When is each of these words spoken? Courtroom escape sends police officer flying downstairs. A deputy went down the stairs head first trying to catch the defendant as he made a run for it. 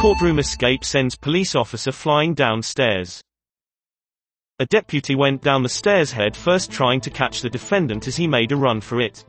Courtroom 0.00 0.38
escape 0.38 0.84
sends 0.84 1.16
police 1.16 1.56
officer 1.56 1.90
flying 1.90 2.32
downstairs. 2.32 3.20
A 4.60 4.66
deputy 4.66 5.16
went 5.16 5.42
down 5.42 5.64
the 5.64 5.68
stairs 5.68 6.12
head 6.12 6.36
first 6.36 6.70
trying 6.70 7.00
to 7.00 7.10
catch 7.10 7.42
the 7.42 7.50
defendant 7.50 8.06
as 8.06 8.14
he 8.14 8.28
made 8.28 8.52
a 8.52 8.56
run 8.56 8.80
for 8.80 9.00
it. 9.00 9.24